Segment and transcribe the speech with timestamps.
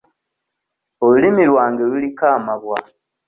[1.05, 2.77] Olulimi lwange luliko amabwa.